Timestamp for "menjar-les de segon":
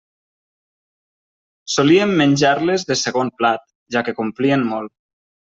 2.23-3.31